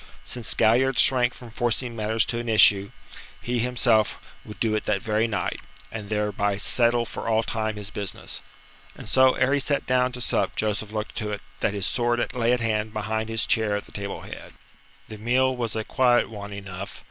Since 0.25 0.55
Galliard 0.55 0.97
shrank 0.97 1.35
from 1.35 1.51
forcing 1.51 1.95
matters 1.95 2.25
to 2.25 2.39
an 2.39 2.49
issue, 2.49 2.89
he 3.39 3.59
himself 3.59 4.19
would 4.43 4.59
do 4.59 4.73
it 4.73 4.85
that 4.85 4.99
very 4.99 5.27
night, 5.27 5.59
and 5.91 6.09
thereby 6.09 6.57
settle 6.57 7.05
for 7.05 7.27
all 7.27 7.43
time 7.43 7.75
his 7.75 7.91
business. 7.91 8.41
And 8.95 9.07
so 9.07 9.35
ere 9.35 9.53
he 9.53 9.59
sat 9.59 9.85
down 9.85 10.11
to 10.13 10.19
sup 10.19 10.55
Joseph 10.55 10.91
looked 10.91 11.13
to 11.17 11.29
it 11.31 11.41
that 11.59 11.75
his 11.75 11.85
sword 11.85 12.33
lay 12.33 12.51
at 12.51 12.61
hand 12.61 12.93
behind 12.93 13.29
his 13.29 13.45
chair 13.45 13.75
at 13.75 13.85
the 13.85 13.91
table 13.91 14.21
head. 14.21 14.55
The 15.07 15.19
meal 15.19 15.55
was 15.55 15.75
a 15.75 15.83
quiet 15.83 16.29
one 16.31 16.51
enough. 16.51 16.99